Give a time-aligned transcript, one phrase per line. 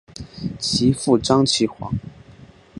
[0.57, 1.93] 其父张其锽。